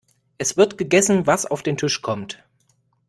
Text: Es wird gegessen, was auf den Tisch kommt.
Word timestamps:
Es 0.39 0.57
wird 0.57 0.79
gegessen, 0.79 1.27
was 1.27 1.45
auf 1.45 1.61
den 1.61 1.77
Tisch 1.77 2.01
kommt. 2.01 2.43